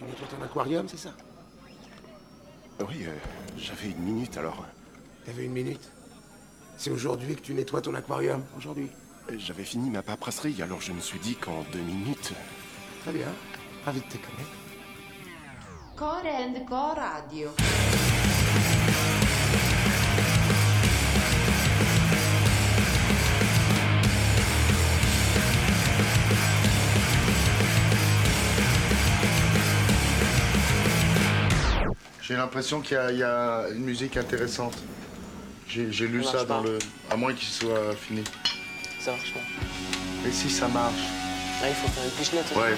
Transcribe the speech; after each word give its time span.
Tu 0.00 0.06
nettoies 0.06 0.28
ton 0.28 0.42
aquarium, 0.42 0.88
c'est 0.88 0.96
ça 0.96 1.10
Oui, 2.88 3.04
euh, 3.06 3.14
j'avais 3.58 3.90
une 3.90 3.98
minute 4.02 4.34
alors. 4.38 4.64
T'avais 5.26 5.44
une 5.44 5.52
minute 5.52 5.90
C'est 6.78 6.90
aujourd'hui 6.90 7.36
que 7.36 7.42
tu 7.42 7.52
nettoies 7.52 7.82
ton 7.82 7.94
aquarium, 7.94 8.42
aujourd'hui 8.56 8.90
Euh, 9.30 9.34
J'avais 9.38 9.64
fini 9.64 9.90
ma 9.90 10.02
paperasserie, 10.02 10.62
alors 10.62 10.80
je 10.80 10.92
me 10.92 11.00
suis 11.00 11.18
dit 11.18 11.36
qu'en 11.36 11.64
deux 11.70 11.80
minutes. 11.82 12.32
Très 13.02 13.12
bien. 13.12 13.28
Ravi 13.84 14.00
de 14.00 14.06
te 14.06 14.16
connaître. 14.16 14.56
Core 15.96 16.24
and 16.24 16.64
Core 16.66 16.96
Radio. 16.96 17.50
J'ai 32.30 32.36
l'impression 32.36 32.80
qu'il 32.80 32.94
y, 32.96 32.96
a- 32.96 33.10
il 33.10 33.18
y 33.18 33.24
a 33.24 33.66
une 33.74 33.82
musique 33.82 34.16
intéressante. 34.16 34.78
J'ai 35.66 36.06
lu 36.06 36.22
Ça 36.22 36.44
dans 36.44 36.62
pas. 36.62 36.68
le. 36.68 36.78
À 37.10 37.16
moins 37.16 37.34
qu'il 37.34 37.48
soit 37.48 37.92
fini. 37.96 38.22
Ça 39.00 39.10
marche 39.10 39.34
pas. 39.34 39.40
Mais 40.24 40.30
si 40.30 40.48
ça 40.48 40.68
marche. 40.68 40.94
Ah, 41.60 41.68
il 41.68 41.74
faut 41.74 41.88
faire 41.88 42.04
une 42.04 42.10
pichenette. 42.12 42.46
Ouais. 42.56 42.76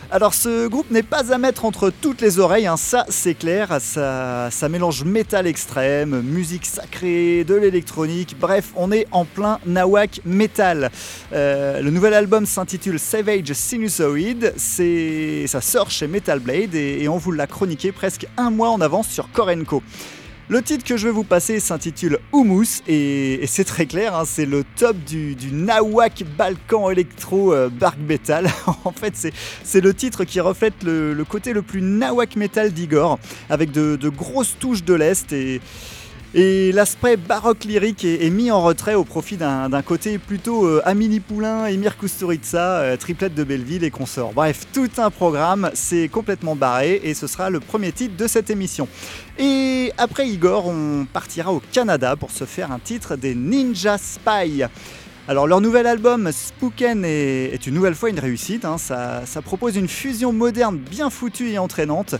Alors 0.09 0.33
ce 0.33 0.67
groupe 0.67 0.89
n'est 0.89 1.03
pas 1.03 1.31
à 1.31 1.37
mettre 1.37 1.63
entre 1.63 1.91
toutes 1.91 2.21
les 2.21 2.39
oreilles, 2.39 2.65
hein, 2.65 2.75
ça 2.75 3.05
c'est 3.09 3.35
clair, 3.35 3.77
ça, 3.79 4.49
ça 4.49 4.67
mélange 4.67 5.03
métal 5.03 5.45
extrême, 5.45 6.21
musique 6.21 6.65
sacrée, 6.65 7.43
de 7.43 7.53
l'électronique, 7.53 8.35
bref, 8.39 8.71
on 8.75 8.91
est 8.91 9.05
en 9.11 9.25
plein 9.25 9.59
nawak 9.67 10.21
metal. 10.25 10.89
Euh, 11.33 11.81
le 11.81 11.91
nouvel 11.91 12.15
album 12.15 12.47
s'intitule 12.47 12.97
Savage 12.97 13.53
Sinusoid, 13.53 14.53
ça 14.57 15.61
sort 15.61 15.91
chez 15.91 16.07
Metal 16.07 16.39
Blade 16.39 16.73
et, 16.73 17.03
et 17.03 17.09
on 17.09 17.17
vous 17.17 17.31
l'a 17.31 17.45
chroniqué 17.45 17.91
presque 17.91 18.25
un 18.37 18.49
mois 18.49 18.71
en 18.71 18.81
avance 18.81 19.07
sur 19.07 19.31
Korenko. 19.31 19.83
Le 20.49 20.61
titre 20.61 20.85
que 20.85 20.95
je 20.95 21.07
vais 21.07 21.11
vous 21.11 21.25
passer 21.25 21.59
s'intitule 21.59 22.19
Humus 22.33 22.81
et, 22.87 23.41
c'est 23.47 23.65
très 23.65 23.85
clair, 23.85 24.15
hein, 24.15 24.23
c'est 24.25 24.45
le 24.45 24.63
top 24.77 24.95
du, 25.05 25.35
du 25.35 25.51
Balkan 26.37 26.89
Electro 26.89 27.51
euh, 27.51 27.67
Bark 27.67 27.97
Metal. 27.99 28.47
en 28.85 28.93
fait, 28.93 29.13
c'est, 29.63 29.81
le 29.81 29.93
titre 29.93 30.23
qui 30.23 30.39
reflète 30.39 30.83
le, 30.83 31.21
côté 31.25 31.51
le 31.51 31.63
plus 31.63 31.81
Nawak 31.81 32.37
Metal 32.37 32.71
d'Igor, 32.71 33.19
avec 33.49 33.71
de 33.71 34.07
grosses 34.07 34.55
touches 34.57 34.85
de 34.85 34.93
l'Est 34.93 35.33
et, 35.33 35.59
et 36.39 36.71
l'aspect 36.71 37.17
baroque 37.17 37.63
lyrique 37.63 38.05
est, 38.05 38.29
mis 38.29 38.51
en 38.51 38.61
retrait 38.61 38.93
au 38.93 39.03
profit 39.03 39.37
d'un, 39.37 39.81
côté 39.81 40.19
plutôt 40.19 40.67
euh, 40.67 40.83
Amini 40.85 41.19
Poulain, 41.19 41.65
Emir 41.65 41.97
Kusturica, 41.97 42.77
euh, 42.77 42.95
triplette 42.95 43.33
de 43.33 43.43
Belleville 43.43 43.83
et 43.83 43.89
consorts. 43.89 44.33
Bref, 44.33 44.67
tout 44.71 44.91
un 44.97 45.09
programme, 45.09 45.71
c'est 45.73 46.07
complètement 46.07 46.55
barré 46.55 47.01
et 47.03 47.15
ce 47.15 47.25
sera 47.25 47.49
le 47.49 47.59
premier 47.59 47.91
titre 47.91 48.15
de 48.15 48.27
cette 48.27 48.51
émission. 48.51 48.87
Et 49.39 49.91
après 49.97 50.29
Igor, 50.29 50.67
on 50.67 51.07
partira 51.11 51.51
au 51.51 51.59
Canada 51.71 52.15
pour 52.15 52.29
se 52.29 52.43
faire 52.43 52.71
un 52.71 52.77
titre 52.77 53.15
des 53.15 53.33
Ninja 53.33 53.97
Spy. 53.97 54.63
Alors 55.27 55.47
leur 55.47 55.59
nouvel 55.59 55.87
album 55.87 56.31
Spooken 56.31 57.03
est, 57.03 57.65
une 57.65 57.73
nouvelle 57.73 57.95
fois 57.95 58.11
une 58.11 58.19
réussite, 58.19 58.63
hein. 58.63 58.77
ça 58.77 59.41
propose 59.43 59.75
une 59.75 59.87
fusion 59.87 60.33
moderne 60.33 60.77
bien 60.77 61.09
foutue 61.09 61.49
et 61.49 61.57
entraînante. 61.57 62.13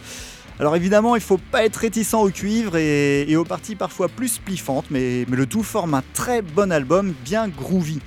Alors 0.59 0.75
évidemment, 0.75 1.15
il 1.15 1.21
faut 1.21 1.37
pas 1.37 1.63
être 1.65 1.75
réticent 1.77 2.15
au 2.15 2.29
cuivre 2.29 2.77
et, 2.77 3.35
aux 3.35 3.43
parties 3.43 3.75
parfois 3.75 4.07
plus 4.07 4.27
spliffantes, 4.27 4.85
mais, 4.89 5.25
mais 5.27 5.37
le 5.37 5.45
tout 5.45 5.61
forme 5.61 5.93
un 5.93 6.03
très 6.13 6.41
bon 6.41 6.71
album 6.71 7.13
bien 7.23 7.47
groovy. 7.47 7.99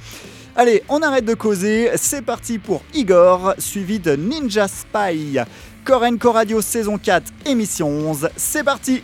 Allez, 0.57 0.83
on 0.89 1.01
arrête 1.01 1.25
de 1.25 1.35
causer, 1.35 1.91
c'est 1.95 2.23
parti 2.23 2.59
pour 2.59 2.83
Igor, 2.93 3.55
suivi 3.59 4.01
de 4.01 4.17
Ninja 4.17 4.67
Spy. 4.67 5.39
Korenko 5.85 6.33
Radio 6.33 6.61
saison 6.61 6.99
4, 6.99 7.33
émission 7.47 7.89
11, 7.89 8.31
c'est 8.37 8.65
parti 8.65 9.03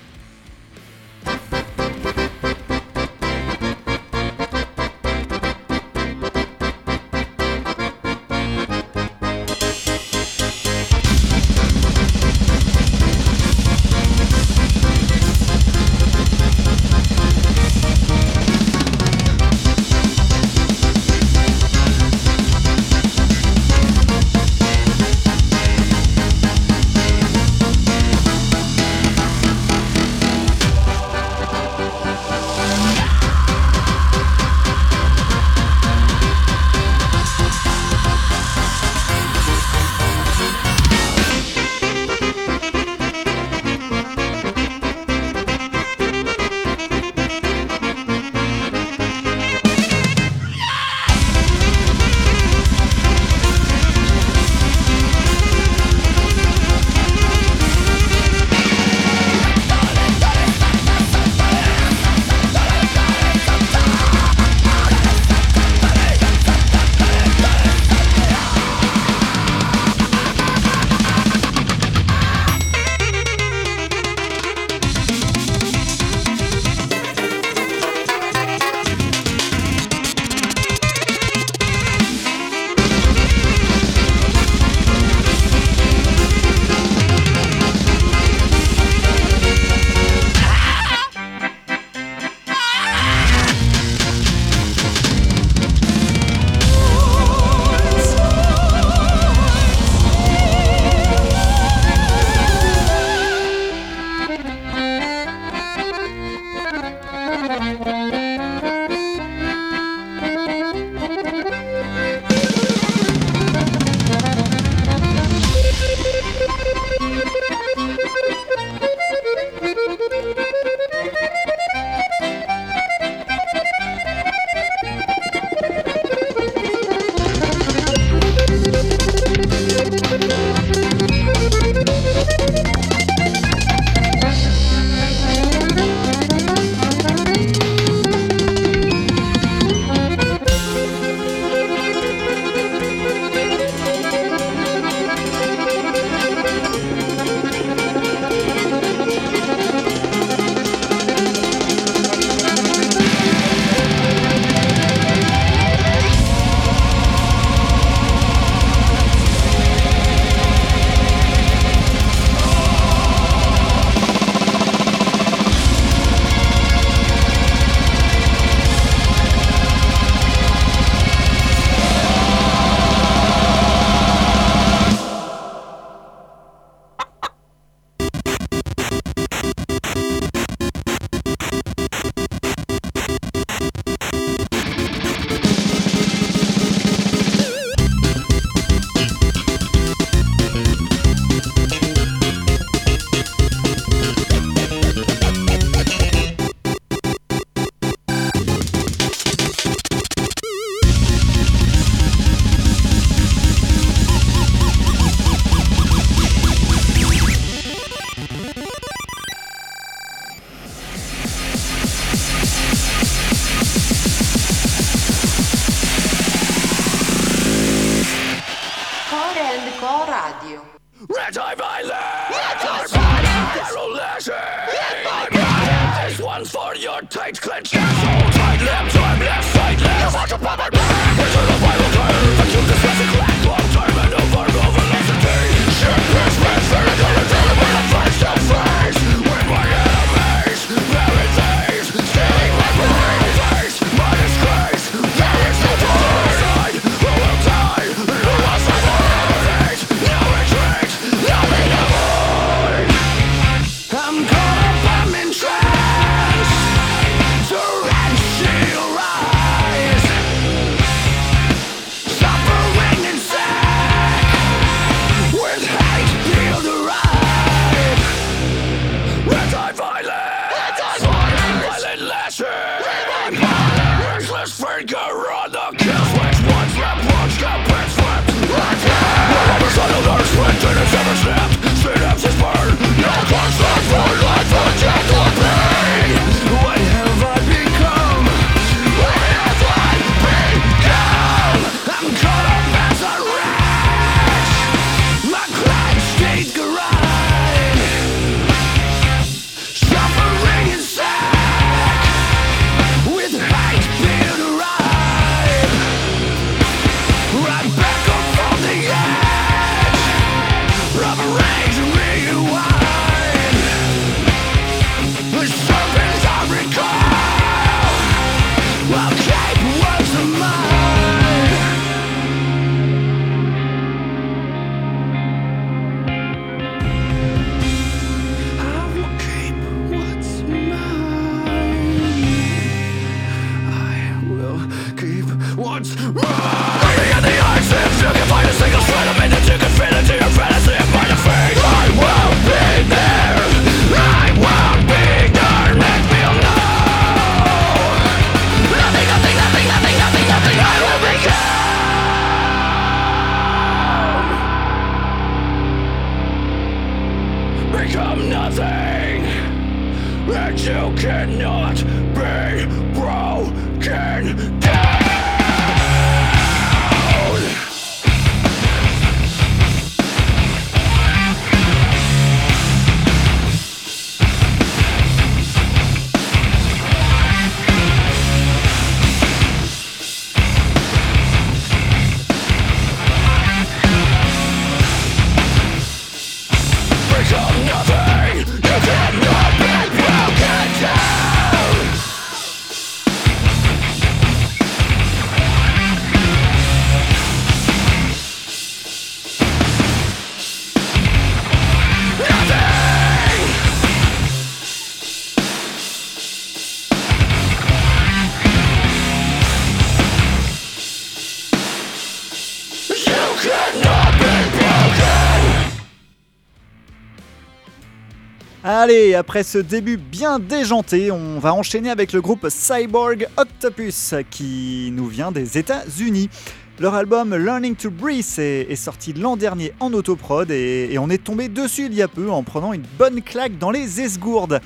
Allez, 418.89 419.17
après 419.17 419.43
ce 419.43 419.59
début 419.59 419.97
bien 419.97 420.39
déjanté, 420.39 421.11
on 421.11 421.41
va 421.41 421.53
enchaîner 421.53 421.91
avec 421.91 422.13
le 422.13 422.21
groupe 422.21 422.47
Cyborg 422.49 423.27
Octopus 423.37 424.15
qui 424.31 424.91
nous 424.93 425.09
vient 425.09 425.33
des 425.33 425.59
États-Unis. 425.59 426.31
Leur 426.79 426.95
album 426.95 427.35
Learning 427.35 427.75
to 427.75 427.91
Breathe 427.91 428.39
est, 428.39 428.77
sorti 428.77 429.13
l'an 429.13 429.37
dernier 429.37 429.73
en 429.81 429.93
autoprod 429.93 430.53
et 430.53 430.97
on 431.01 431.11
est 431.11 431.25
tombé 431.25 431.49
dessus 431.49 431.87
il 431.87 431.95
y 431.95 432.03
a 432.03 432.07
peu 432.07 432.31
en 432.31 432.45
prenant 432.45 432.73
une 432.73 432.87
bonne 432.97 433.23
claque 433.23 433.59
dans 433.59 433.73
les 433.73 434.01
esgourdes. 434.01 434.61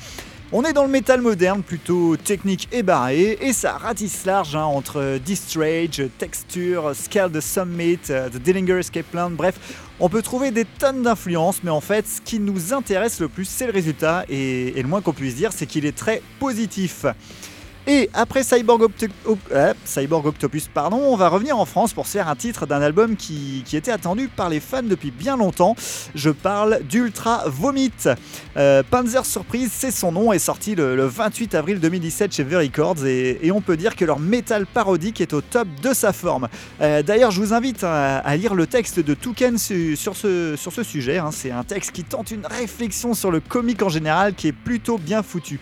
On 0.52 0.64
est 0.64 0.72
dans 0.72 0.82
le 0.82 0.90
métal 0.90 1.20
moderne, 1.20 1.62
plutôt 1.62 2.16
technique 2.16 2.68
et 2.72 2.82
barré, 2.82 3.38
et 3.40 3.52
ça 3.52 3.74
ratisse 3.74 4.24
large 4.24 4.56
hein, 4.56 4.64
entre 4.64 5.20
Distrage, 5.24 6.02
Texture, 6.18 6.90
Scale 6.92 7.30
the 7.30 7.40
Summit, 7.40 8.00
euh, 8.10 8.28
The 8.28 8.38
Dillinger 8.38 8.80
Escape 8.80 9.06
Plan, 9.06 9.30
bref, 9.30 9.54
on 10.00 10.08
peut 10.08 10.22
trouver 10.22 10.50
des 10.50 10.64
tonnes 10.64 11.04
d'influences, 11.04 11.62
mais 11.62 11.70
en 11.70 11.80
fait, 11.80 12.04
ce 12.04 12.20
qui 12.20 12.40
nous 12.40 12.74
intéresse 12.74 13.20
le 13.20 13.28
plus, 13.28 13.44
c'est 13.44 13.66
le 13.66 13.72
résultat, 13.72 14.24
et 14.28 14.72
le 14.74 14.88
moins 14.88 15.02
qu'on 15.02 15.12
puisse 15.12 15.36
dire, 15.36 15.52
c'est 15.52 15.66
qu'il 15.66 15.86
est 15.86 15.96
très 15.96 16.20
positif. 16.40 17.06
Et 17.86 18.10
après 18.12 18.40
euh, 18.40 19.74
Cyborg 19.84 20.26
Octopus, 20.26 20.68
pardon, 20.72 20.98
on 20.98 21.16
va 21.16 21.28
revenir 21.28 21.58
en 21.58 21.64
France 21.64 21.92
pour 21.92 22.06
se 22.06 22.12
faire 22.12 22.28
un 22.28 22.36
titre 22.36 22.66
d'un 22.66 22.82
album 22.82 23.16
qui, 23.16 23.64
était 23.72 23.90
attendu 23.90 24.28
par 24.28 24.48
les 24.48 24.60
fans 24.60 24.82
depuis 24.82 25.10
bien 25.10 25.36
longtemps. 25.36 25.74
Je 26.14 26.30
parle 26.30 26.80
d'Ultra 26.88 27.44
Vomit. 27.46 27.92
Euh, 28.56 28.82
Panzer 28.88 29.24
Surprise, 29.24 29.70
c'est 29.72 29.90
son 29.90 30.12
nom, 30.12 30.32
est 30.32 30.38
sorti 30.38 30.74
le, 30.74 30.94
le 30.94 31.06
28 31.06 31.54
avril 31.54 31.80
2017 31.80 32.34
chez 32.34 32.44
The 32.44 32.54
Records 32.54 33.06
et, 33.06 33.38
et 33.42 33.50
on 33.52 33.60
peut 33.60 33.76
dire 33.76 33.96
que 33.96 34.04
leur 34.04 34.18
métal 34.18 34.66
parodique 34.66 35.20
est 35.20 35.32
au 35.32 35.40
top 35.40 35.68
de 35.82 35.94
sa 35.94 36.12
forme. 36.12 36.48
Euh, 36.80 37.02
D'ailleurs, 37.02 37.30
je 37.30 37.40
vous 37.40 37.54
invite 37.54 37.82
à, 37.82 38.36
lire 38.36 38.54
le 38.54 38.66
texte 38.66 39.00
de 39.00 39.16
ce, 39.56 39.94
sur 39.96 40.72
ce 40.72 40.82
sujet. 40.82 41.18
hein. 41.18 41.30
C'est 41.32 41.50
un 41.50 41.64
texte 41.64 41.92
qui 41.92 42.04
tente 42.04 42.30
une 42.30 42.46
réflexion 42.46 43.14
sur 43.14 43.30
le 43.30 43.40
comique 43.40 43.82
en 43.82 43.88
général 43.88 44.34
qui 44.34 44.48
est 44.48 44.52
plutôt 44.52 44.98
bien 44.98 45.22
foutu. 45.22 45.58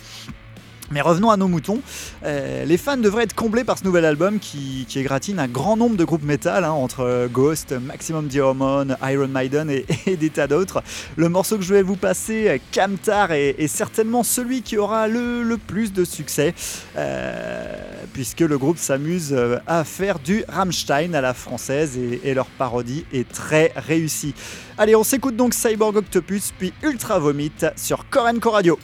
Mais 0.91 1.03
revenons 1.03 1.31
à 1.31 1.37
nos 1.37 1.49
moutons. 1.49 1.81
Euh, 2.25 2.65
les 2.65 2.79
fans 2.79 2.97
devraient 2.97 3.25
être 3.25 3.35
comblés 3.35 3.65
par 3.65 3.79
ce 3.79 3.85
nouvel 3.85 4.07
album 4.07 4.39
qui, 4.39 4.87
qui 4.89 4.99
égratine 4.99 5.39
un 5.39 5.49
grand 5.49 5.77
nombre 5.77 5.97
de 5.97 6.05
groupes 6.05 6.23
métal, 6.23 6.65
hein, 6.65 6.71
entre 6.71 7.29
Ghost, 7.31 7.73
Maximum 7.73 8.29
the 8.29 8.37
Hormone, 8.37 8.97
Iron 9.03 9.29
Maiden 9.29 9.71
et, 10.07 10.17
des 10.17 10.31
tas 10.31 10.47
d'autres. 10.47 10.83
Le 11.17 11.29
morceau 11.29 11.59
que 11.59 11.63
je 11.63 11.75
vais 11.75 11.83
vous 11.83 11.97
passer, 11.97 12.49
euh, 12.49 12.59
Camtar, 12.73 13.33
est, 13.33 13.69
certainement 13.69 14.23
celui 14.23 14.63
qui 14.63 14.79
aura 14.79 15.09
le, 15.09 15.57
plus 15.67 15.93
de 15.93 16.05
succès, 16.05 16.55
euh, 16.97 17.75
puisque 18.15 18.41
le 18.41 18.57
groupe 18.57 18.79
s'amuse 18.79 19.37
à 19.67 19.85
faire 19.85 20.19
du 20.19 20.45
Rammstein 20.49 21.15
à 21.15 21.21
la 21.21 21.35
française 21.35 21.99
et, 21.99 22.21
et 22.25 22.35
leur 22.35 22.47
parodie 22.47 23.05
est 23.13 23.29
très 23.29 23.73
réussie. 23.77 24.35
Allez, 24.79 24.97
on 24.97 25.05
s'écoute 25.05 25.37
donc 25.37 25.53
Cyborg 25.53 25.97
Octopus 25.97 26.53
puis 26.57 26.73
Ultra 26.83 27.19
Vomit 27.19 27.53
sur 27.77 28.09
Korenko 28.09 28.51
Radio. 28.51 28.79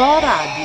Core 0.00 0.59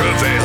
je 0.00 0.39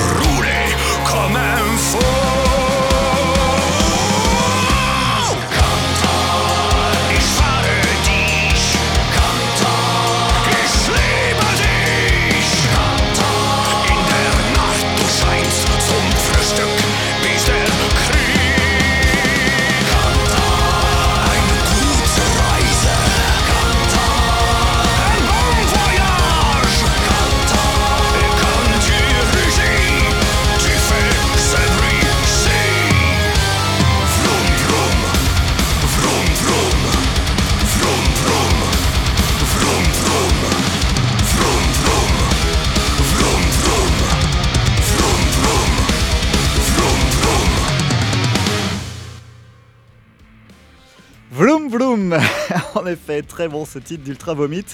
Très 53.28 53.48
bon 53.48 53.66
ce 53.66 53.80
titre 53.80 54.04
d'Ultra 54.04 54.36
Vomit. 54.36 54.66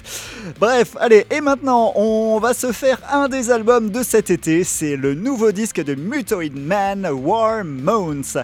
Bref, 0.59 0.97
allez, 0.99 1.25
et 1.31 1.39
maintenant, 1.39 1.93
on 1.95 2.39
va 2.39 2.53
se 2.53 2.73
faire 2.73 2.99
un 3.09 3.29
des 3.29 3.51
albums 3.51 3.89
de 3.89 4.03
cet 4.03 4.29
été. 4.29 4.65
C'est 4.65 4.97
le 4.97 5.13
nouveau 5.13 5.53
disque 5.53 5.81
de 5.81 5.95
Mutoid 5.95 6.53
Man, 6.53 7.07
War 7.09 7.63
Moons. 7.63 8.43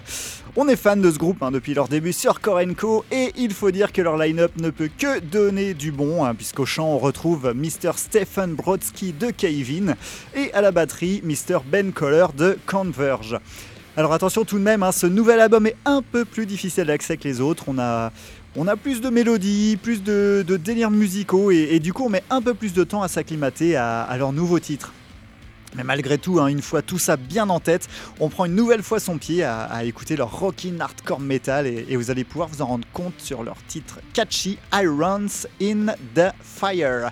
On 0.56 0.68
est 0.68 0.76
fan 0.76 1.02
de 1.02 1.10
ce 1.10 1.18
groupe 1.18 1.42
hein, 1.42 1.50
depuis 1.50 1.74
leur 1.74 1.88
début 1.88 2.14
sur 2.14 2.40
Korenko 2.40 3.04
et 3.12 3.32
il 3.36 3.52
faut 3.52 3.70
dire 3.70 3.92
que 3.92 4.00
leur 4.00 4.16
line-up 4.16 4.52
ne 4.58 4.70
peut 4.70 4.88
que 4.96 5.20
donner 5.20 5.74
du 5.74 5.92
bon, 5.92 6.24
hein, 6.24 6.34
puisqu'au 6.34 6.64
chant 6.64 6.86
on 6.86 6.98
retrouve 6.98 7.52
Mr. 7.54 7.92
Stephen 7.96 8.54
Brodsky 8.54 9.12
de 9.12 9.30
Kevin 9.30 9.96
et 10.34 10.50
à 10.54 10.62
la 10.62 10.70
batterie 10.70 11.20
Mr. 11.24 11.58
Ben 11.70 11.92
Coller 11.92 12.26
de 12.36 12.58
Converge. 12.66 13.38
Alors 13.98 14.12
attention 14.12 14.44
tout 14.44 14.58
de 14.58 14.62
même, 14.62 14.84
hein, 14.84 14.92
ce 14.92 15.08
nouvel 15.08 15.40
album 15.40 15.66
est 15.66 15.76
un 15.84 16.02
peu 16.02 16.24
plus 16.24 16.46
difficile 16.46 16.84
d'accès 16.84 17.16
que 17.16 17.26
les 17.26 17.40
autres. 17.40 17.64
On 17.66 17.80
a, 17.80 18.12
on 18.56 18.66
a 18.66 18.76
plus 18.76 19.00
de 19.00 19.08
mélodies, 19.10 19.78
plus 19.80 20.02
de, 20.02 20.44
délires 20.62 20.90
musicaux 20.90 21.50
et, 21.50 21.78
du 21.78 21.92
coup 21.92 22.04
on 22.04 22.08
met 22.08 22.24
un 22.30 22.42
peu 22.42 22.54
plus 22.54 22.72
de 22.72 22.84
temps 22.84 23.02
à 23.02 23.08
s'acclimater 23.08 23.76
à, 23.76 24.02
à 24.02 24.16
leur 24.16 24.32
nouveau 24.32 24.58
titre. 24.58 24.92
Mais 25.76 25.84
malgré 25.84 26.16
tout, 26.16 26.40
hein, 26.40 26.46
une 26.46 26.62
fois 26.62 26.80
tout 26.80 26.98
ça 26.98 27.16
bien 27.16 27.50
en 27.50 27.60
tête, 27.60 27.88
on 28.20 28.30
prend 28.30 28.46
une 28.46 28.54
nouvelle 28.54 28.82
fois 28.82 29.00
son 29.00 29.18
pied 29.18 29.42
à, 29.42 29.64
à 29.64 29.84
écouter 29.84 30.16
leur 30.16 30.38
rockin' 30.38 30.80
hardcore 30.80 31.20
metal 31.20 31.66
et, 31.66 31.84
et 31.88 31.96
vous 31.96 32.10
allez 32.10 32.24
pouvoir 32.24 32.48
vous 32.48 32.62
en 32.62 32.66
rendre 32.66 32.88
compte 32.92 33.14
sur 33.18 33.42
leur 33.42 33.56
titre 33.68 34.00
catchy 34.14 34.58
Irons 34.72 35.46
in 35.60 35.94
the 36.14 36.32
Fire. 36.42 37.10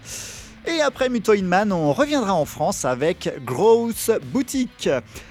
Et 0.69 0.81
après 0.81 1.09
Mutoid 1.09 1.43
Man, 1.45 1.71
on 1.73 1.93
reviendra 1.93 2.35
en 2.35 2.45
France 2.45 2.85
avec 2.85 3.33
Gross 3.45 4.11
Boutique. 4.33 4.89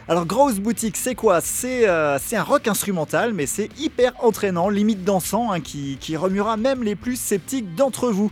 Alors 0.08 0.26
Gross 0.26 0.56
Boutique, 0.60 0.96
c'est 0.96 1.14
quoi? 1.16 1.42
C'est 1.42 1.90
euh, 1.90 2.18
c'est 2.20 2.38
un 2.38 2.44
rock 2.44 2.68
instrumental, 2.70 3.34
mais 3.34 3.46
c'est 3.46 3.70
hyper 3.78 4.14
entraînant, 4.24 4.70
limite 4.70 5.04
dansant, 5.04 5.52
hein, 5.52 5.60
qui, 5.60 5.98
remuera 6.16 6.56
même 6.56 6.84
les 6.84 6.96
plus 6.96 7.20
sceptiques 7.20 7.76
d'entre 7.76 8.10
vous. 8.12 8.32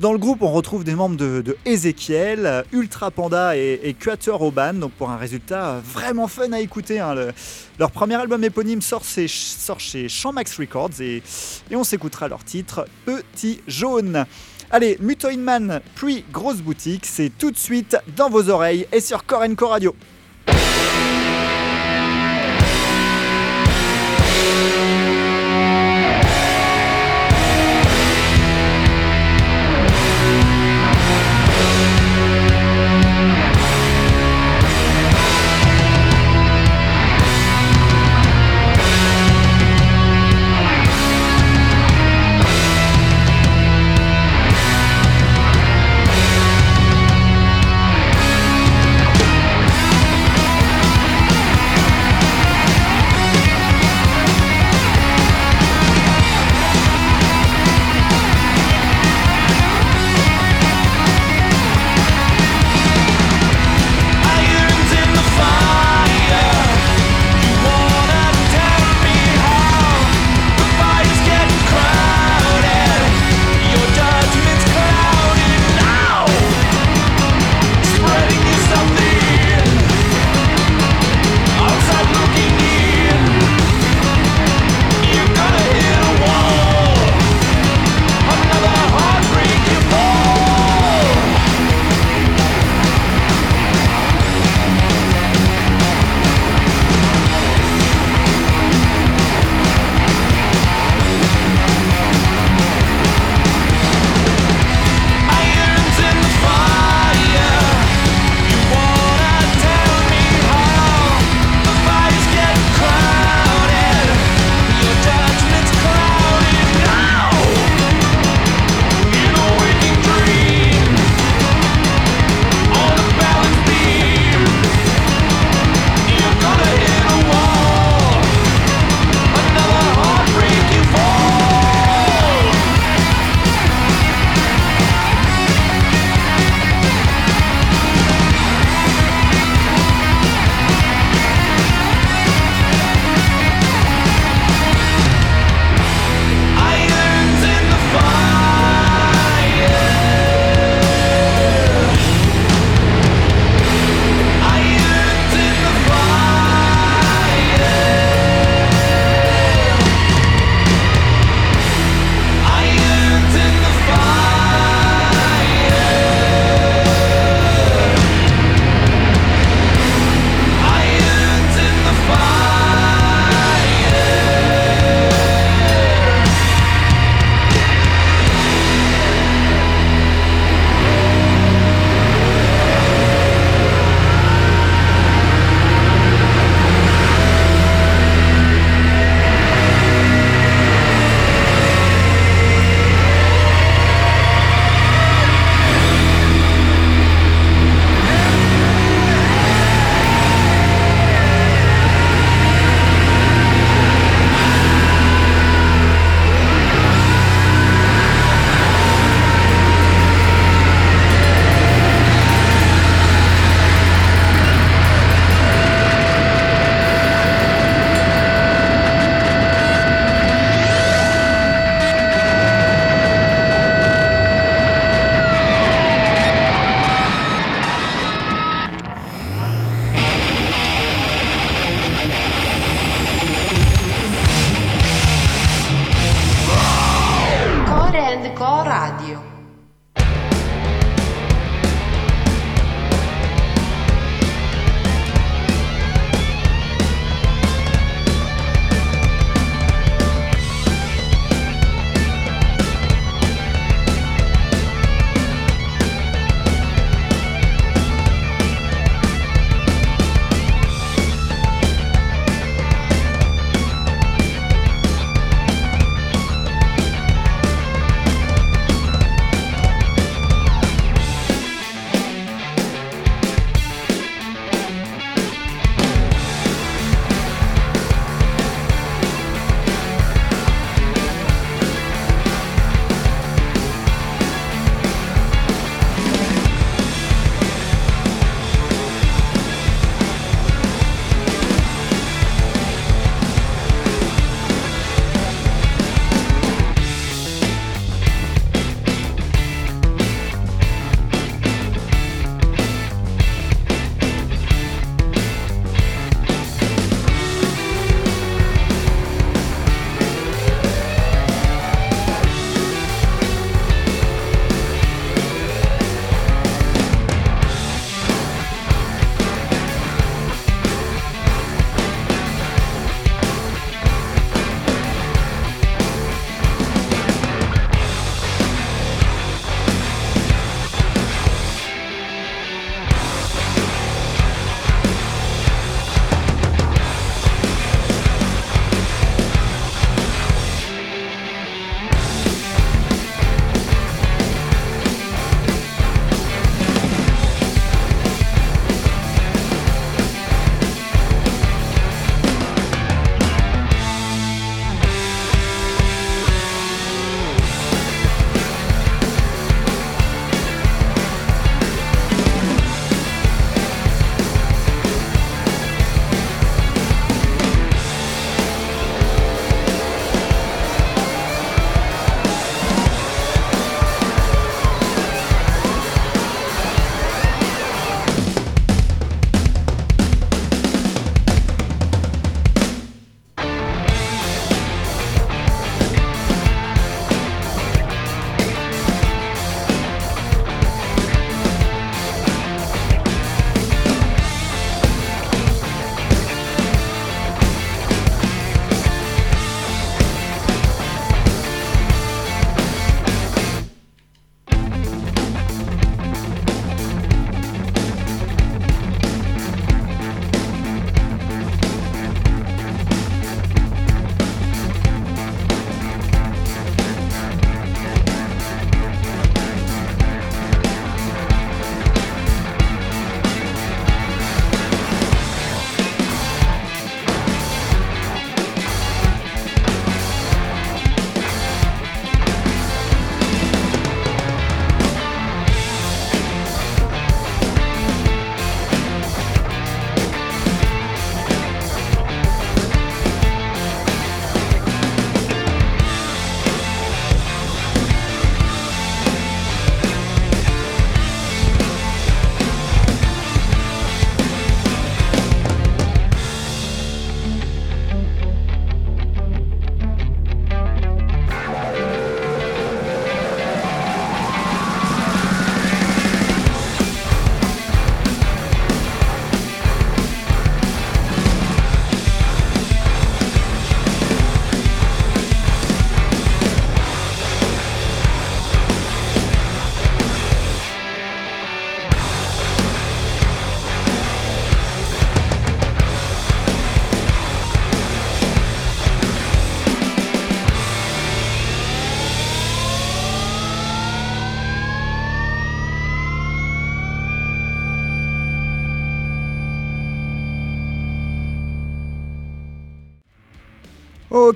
Dans 0.00 0.12
le 0.12 0.18
groupe, 0.18 0.42
on 0.42 0.50
retrouve 0.52 0.84
des 0.84 0.94
membres 0.94 1.16
de, 1.16 1.56
Ezekiel, 1.66 2.64
Ultra 2.72 3.10
Panda 3.10 3.56
et, 3.56 3.80
et 3.82 3.96
Oban, 4.30 4.72
donc 4.74 4.92
pour 4.92 5.10
un 5.10 5.16
résultat 5.16 5.66
euh, 5.70 5.80
vraiment 5.84 6.28
fun 6.28 6.52
à 6.52 6.60
écouter. 6.60 6.98
hein. 7.00 7.14
Le- 7.14 7.32
leur 7.78 7.90
premier 7.90 8.14
album 8.14 8.42
éponyme 8.42 8.80
sort, 8.80 9.04
chez- 9.04 9.28
sort 9.28 9.80
chez 9.80 10.08
Champmax 10.08 10.56
Records 10.56 11.00
et, 11.00 11.22
et 11.70 11.76
on 11.76 11.84
s'écoutera 11.84 12.28
leur 12.28 12.42
titre 12.44 12.86
Petit 13.04 13.60
Jaune. 13.66 14.24
Allez, 14.70 14.98
Mutoid 15.00 15.38
Man, 15.38 15.80
puis 15.94 16.26
Grosse 16.30 16.58
Boutique, 16.58 17.06
c'est 17.06 17.30
tout 17.38 17.50
de 17.50 17.56
suite 17.56 17.96
dans 18.18 18.28
vos 18.28 18.50
oreilles 18.50 18.86
et 18.92 19.00
sur 19.00 19.24
Korenko 19.24 19.66
Radio. 19.68 19.96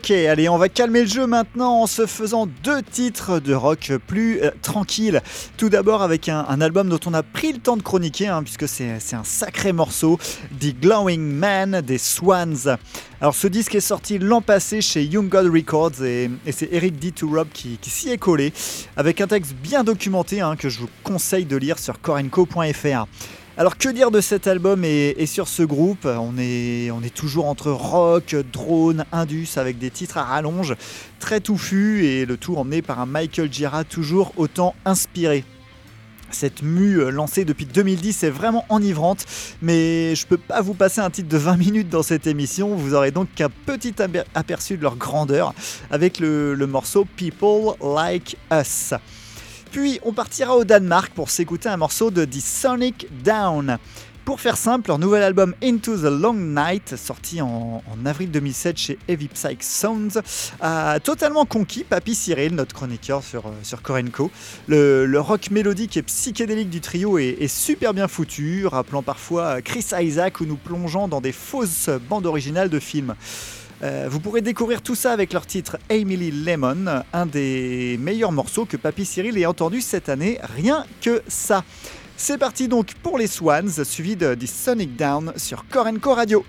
Ok, 0.03 0.11
allez, 0.11 0.49
on 0.49 0.59
va 0.59 0.69
calmer 0.69 1.03
le 1.03 1.07
jeu 1.07 1.29
maintenant 1.29 1.83
en 1.83 1.87
se 1.87 2.07
faisant 2.07 2.49
deux 2.65 2.83
titres 2.83 3.38
de 3.38 3.55
rock 3.55 3.93
plus 4.09 4.43
euh, 4.43 4.51
tranquilles. 4.61 5.23
Tout 5.57 5.69
d'abord 5.69 6.03
avec 6.03 6.29
un, 6.29 6.61
album 6.61 6.88
dont 6.88 6.99
on 7.07 7.15
a 7.15 7.23
pris 7.23 7.53
le 7.53 7.61
temps 7.61 7.77
de 7.77 7.83
chroniquer, 7.83 8.27
hein, 8.27 8.43
puisque 8.43 8.67
c'est 8.67 8.99
un 9.12 9.23
sacré 9.23 9.73
morceau, 9.73 10.19
The 10.61 10.75
Glowing 10.81 11.21
Man 11.21 11.83
des 11.83 11.99
Swans. 11.99 12.77
Alors 13.21 13.37
ce 13.37 13.47
disque 13.47 13.77
est 13.77 13.81
sorti 13.81 14.19
l'an 14.19 14.41
passé 14.41 14.81
chez 14.81 15.05
Young 15.05 15.29
God 15.29 15.47
Records 15.55 16.03
et, 16.03 16.29
c'est 16.51 16.71
Eric 16.73 16.99
D. 16.99 17.12
to 17.12 17.29
Rob 17.29 17.47
qui, 17.55 17.79
qui 17.81 17.91
s'y 17.91 18.11
est 18.11 18.19
collé, 18.19 18.53
avec 18.97 19.21
un 19.21 19.29
texte 19.29 19.55
bien 19.55 19.85
documenté 19.85 20.41
hein, 20.41 20.57
que 20.57 20.69
je 20.69 20.81
vous 20.81 20.88
conseille 21.05 21.45
de 21.45 21.57
lire 21.57 21.79
sur 21.79 22.01
corenco.fr. 22.01 23.07
Alors 23.59 23.77
que 23.77 23.91
dire 23.91 24.11
de 24.11 24.23
cet 24.23 24.47
album 24.47 24.83
et, 24.83 25.27
sur 25.27 25.47
ce 25.47 25.62
groupe? 25.62 26.07
On 26.07 26.38
est, 26.38 27.15
toujours 27.15 27.47
entre 27.47 27.71
rock, 27.71 28.35
drone, 28.51 29.05
indus 29.12 29.49
avec 29.57 29.79
des 29.79 29.91
titres 29.91 30.17
à 30.17 30.25
rallonge 30.25 30.75
très 31.19 31.41
touffus 31.41 32.07
et 32.07 32.25
le 32.25 32.38
tout 32.38 32.57
emmené 32.57 32.81
par 32.81 32.99
un 32.99 33.07
Michael 33.07 33.53
Gira 33.53 33.85
toujours 33.85 34.33
autant 34.37 34.75
inspiré. 34.87 35.45
Cette 36.31 36.62
mue 36.62 36.99
euh, 36.99 37.11
lancée 37.11 37.45
depuis 37.45 37.67
2010 37.67 38.23
est 38.23 38.31
vraiment 38.31 38.65
enivrante, 38.71 39.27
mais 39.61 40.15
je 40.15 40.27
peux 40.27 40.38
pas 40.38 40.62
vous 40.62 40.73
passer 40.73 41.03
un 41.03 41.11
titre 41.11 41.29
de 41.29 41.37
20 41.37 41.59
minutes 41.59 41.88
dans 41.91 42.03
cette 42.03 42.27
émission, 42.27 42.75
vous 42.75 42.95
aurez 42.95 43.11
donc 43.11 43.29
qu'un 43.35 43.51
petit 43.51 43.93
aper- 43.99 44.25
aperçu 44.35 44.79
de 44.79 44.83
leur 44.83 44.97
grandeur 44.97 45.53
avec 45.91 46.21
le 46.21 46.57
morceau 46.67 47.07
People 47.19 47.75
Like 47.83 48.38
Us. 48.51 48.95
Puis 49.72 49.98
on 50.02 50.12
partira 50.12 50.54
au 50.54 50.64
Danemark 50.64 51.14
pour 51.14 51.30
s'écouter 51.30 51.70
un 51.70 51.78
morceau 51.78 52.11
de 52.11 52.26
The 52.26 52.40
Sonic 52.40 53.06
Down. 53.24 53.78
Pour 54.26 54.38
faire 54.38 54.58
simple, 54.58 54.88
leur 54.88 54.98
nouvel 54.98 55.22
album 55.22 55.54
Into 55.64 55.96
the 55.96 56.11
Long 56.11 56.35
Night, 56.35 56.94
sorti 56.96 57.40
en, 57.40 57.82
avril 58.04 58.30
2007 58.30 58.76
chez 58.76 58.98
Heavy 59.08 59.28
Psych 59.28 59.62
Sounds, 59.62 60.20
a 60.61 61.00
totalement 61.00 61.46
conquis 61.46 61.85
Papy 61.85 62.14
Cyril, 62.14 62.54
notre 62.54 62.74
chroniqueur 62.74 63.22
sur, 63.24 63.46
euh, 63.46 63.52
sur 63.62 63.80
Korenko. 63.80 64.30
Le, 64.68 65.18
rock 65.18 65.50
mélodique 65.50 65.96
et 65.96 66.02
psychédélique 66.02 66.68
du 66.68 66.82
trio 66.82 67.16
est, 67.16 67.38
est 67.40 67.48
super 67.48 67.94
bien 67.94 68.08
foutu, 68.08 68.66
rappelant 68.66 69.02
parfois 69.02 69.62
Chris 69.62 69.87
Isaac 69.98 70.40
ou 70.40 70.44
nous 70.44 70.56
plongeant 70.56 71.08
dans 71.08 71.22
des 71.22 71.32
fausses 71.32 71.88
bandes 72.11 72.26
originales 72.26 72.68
de 72.68 72.78
films. 72.78 73.14
Euh, 73.83 74.07
vous 74.09 74.21
pourrez 74.21 74.42
découvrir 74.42 74.81
tout 74.81 74.95
ça 74.95 75.12
avec 75.12 75.33
leur 75.33 75.45
titre 75.45 75.77
Emily 75.88 76.31
Lemon, 76.31 77.03
un 77.12 77.27
des 77.27 77.99
meilleurs 78.01 78.31
morceaux 78.31 78.64
que 78.64 78.77
Papy 78.77 79.05
Cyril 79.05 79.37
ait 79.38 79.47
entendu 79.47 79.81
cette 79.81 80.09
année, 80.09 80.38
rien 80.57 80.85
que 81.01 81.21
ça. 81.27 81.64
C'est 82.16 82.38
parti 82.38 82.68
donc 82.68 82.95
pour 83.03 83.18
les 83.18 83.27
Swans, 83.27 83.85
suivi 83.85 84.14
de 84.14 84.35
The 84.35 84.47
Sonic 84.47 84.95
Down 84.95 85.33
sur 85.37 85.66
Korenko 85.66 86.14
Radio. 86.14 86.45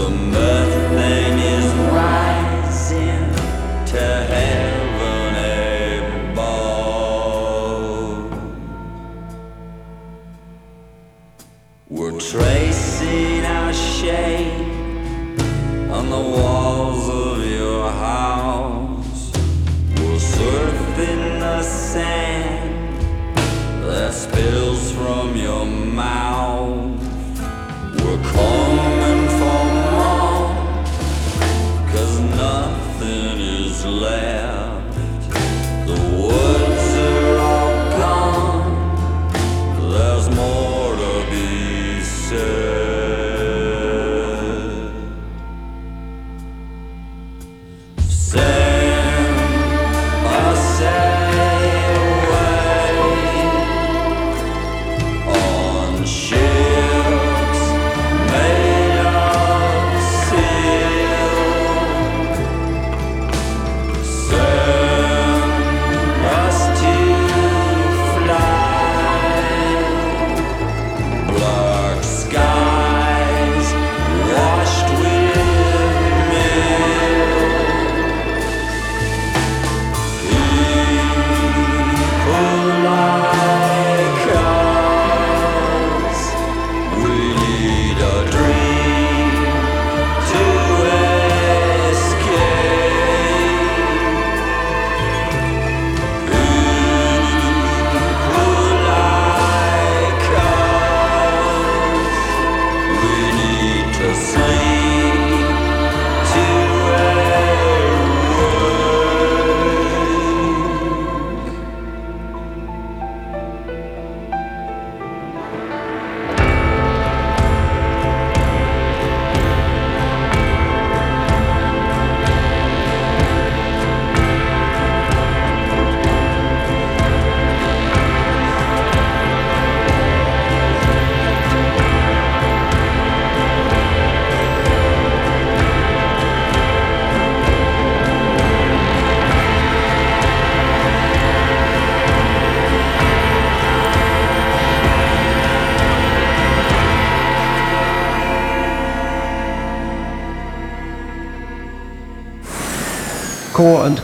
The 0.00 0.49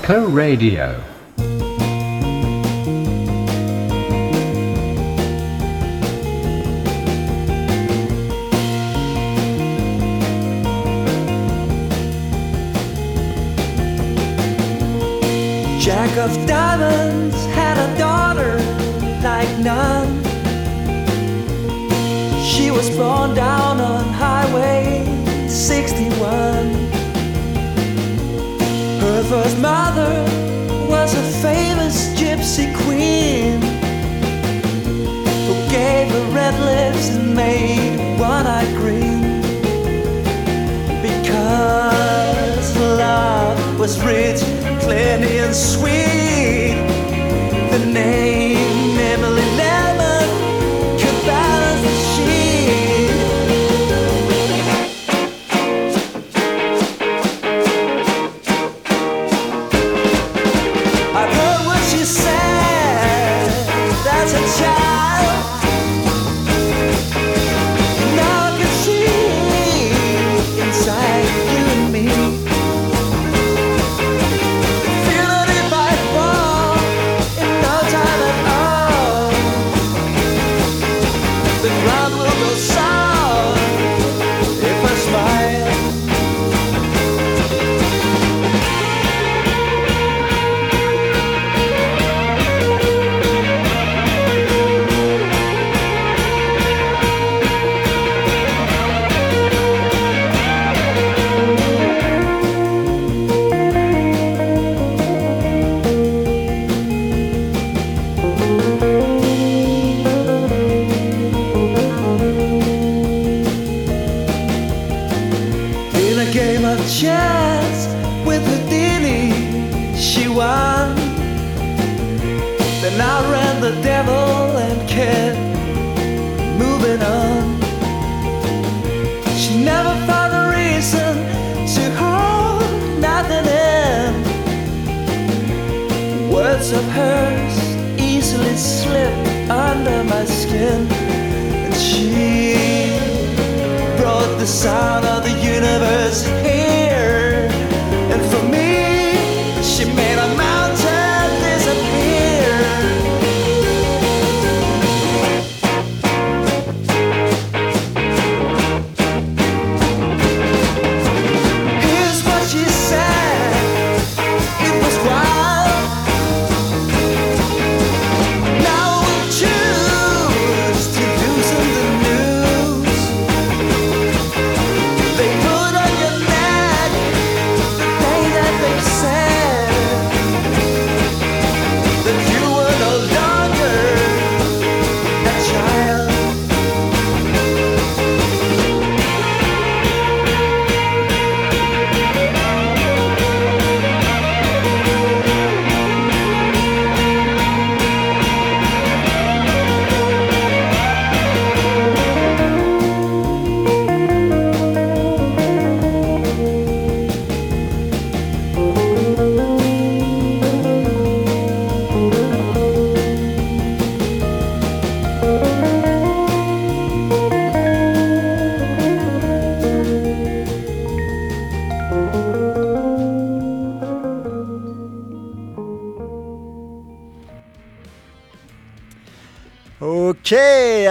Core 0.06 1.05
was 43.86 44.00
rich, 44.00 44.40
plenty, 44.80 45.38
and 45.38 45.54
sweet. 45.54 46.15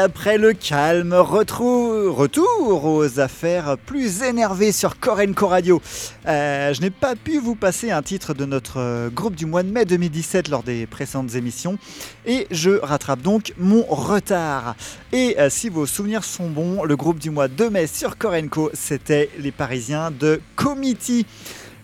Après 0.05 0.37
le 0.37 0.53
calme, 0.53 1.15
retour 1.15 2.85
aux 2.85 3.19
affaires 3.19 3.75
plus 3.87 4.21
énervées 4.21 4.71
sur 4.71 4.99
Korenko 4.99 5.47
Radio. 5.47 5.81
Euh, 6.27 6.75
je 6.75 6.81
n'ai 6.81 6.91
pas 6.91 7.15
pu 7.15 7.39
vous 7.39 7.55
passer 7.55 7.89
un 7.89 8.03
titre 8.03 8.35
de 8.35 8.45
notre 8.45 8.79
euh, 8.79 9.09
groupe 9.09 9.33
du 9.33 9.47
mois 9.47 9.63
de 9.63 9.71
mai 9.71 9.83
2017 9.83 10.49
lors 10.49 10.61
des 10.61 10.85
précédentes 10.85 11.33
émissions 11.33 11.79
et 12.27 12.45
je 12.51 12.69
rattrape 12.69 13.23
donc 13.23 13.55
mon 13.57 13.81
retard. 13.81 14.75
Et 15.11 15.39
euh, 15.39 15.49
si 15.49 15.69
vos 15.69 15.87
souvenirs 15.87 16.23
sont 16.23 16.49
bons, 16.49 16.83
le 16.83 16.95
groupe 16.95 17.17
du 17.17 17.31
mois 17.31 17.47
de 17.47 17.65
mai 17.65 17.87
sur 17.87 18.19
Korenko, 18.19 18.69
c'était 18.75 19.31
les 19.39 19.51
Parisiens 19.51 20.11
de 20.11 20.39
Committee. 20.55 21.25